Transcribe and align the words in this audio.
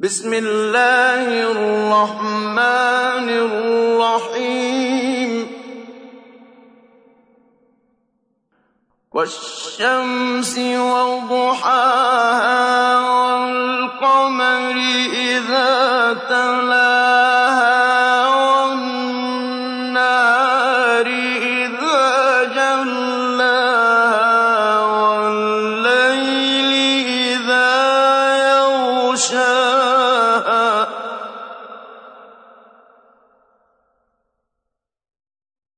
بسم 0.00 0.32
الله 0.34 1.28
الرحمن 1.52 3.28
الرحيم. 3.28 5.32
والشمس 9.12 10.54
وضحاها 10.96 12.60
والقمر 13.00 14.76
إذا 15.12 16.14
تلاها 16.28 16.79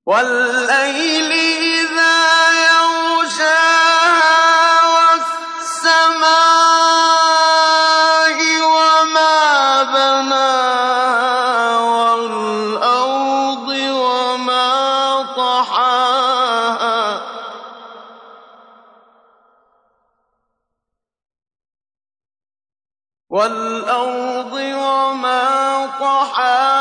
والليل 0.07 1.33
إذا 1.33 2.19
يغشاها 2.67 4.35
والسماء 4.95 5.99
وما 8.63 9.83
بناها 9.83 11.79
والأرض 11.79 13.69
وما 13.69 14.69
طحاها. 15.37 17.23
وَالْأَرْضِ 23.33 24.53
وَمَا 24.53 25.87
طَحَاهَا. 25.87 26.72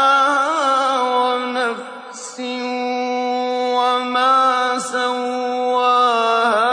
سَوَّاهَا 4.82 6.72